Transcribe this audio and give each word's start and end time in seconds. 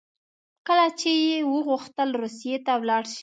کله 0.67 0.87
چې 0.99 1.11
یې 1.27 1.37
وغوښتل 1.53 2.09
روسیې 2.23 2.55
ته 2.65 2.73
ولاړ 2.81 3.03
شي. 3.13 3.19